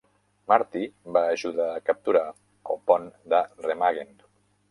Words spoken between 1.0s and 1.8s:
va ajudar